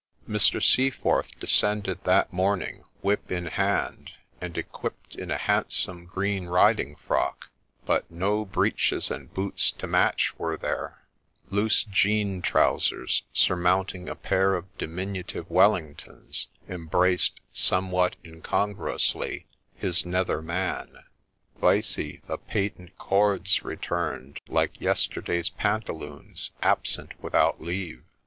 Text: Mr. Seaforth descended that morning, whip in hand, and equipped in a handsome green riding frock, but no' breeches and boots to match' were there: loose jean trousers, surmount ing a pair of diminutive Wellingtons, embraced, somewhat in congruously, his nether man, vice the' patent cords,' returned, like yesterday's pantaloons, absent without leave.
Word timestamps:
Mr. 0.27 0.59
Seaforth 0.59 1.29
descended 1.39 2.03
that 2.05 2.33
morning, 2.33 2.85
whip 3.01 3.31
in 3.31 3.45
hand, 3.45 4.13
and 4.41 4.57
equipped 4.57 5.13
in 5.15 5.29
a 5.29 5.37
handsome 5.37 6.05
green 6.05 6.47
riding 6.47 6.95
frock, 6.95 7.51
but 7.85 8.09
no' 8.09 8.43
breeches 8.45 9.11
and 9.11 9.31
boots 9.31 9.69
to 9.69 9.85
match' 9.85 10.33
were 10.39 10.57
there: 10.57 11.03
loose 11.51 11.83
jean 11.83 12.41
trousers, 12.41 13.21
surmount 13.31 13.93
ing 13.93 14.09
a 14.09 14.15
pair 14.15 14.55
of 14.55 14.75
diminutive 14.79 15.45
Wellingtons, 15.51 16.47
embraced, 16.67 17.39
somewhat 17.53 18.15
in 18.23 18.41
congruously, 18.41 19.45
his 19.75 20.03
nether 20.03 20.41
man, 20.41 21.03
vice 21.59 21.93
the' 21.93 22.21
patent 22.47 22.97
cords,' 22.97 23.63
returned, 23.63 24.39
like 24.47 24.81
yesterday's 24.81 25.49
pantaloons, 25.49 26.49
absent 26.63 27.11
without 27.21 27.61
leave. 27.61 28.01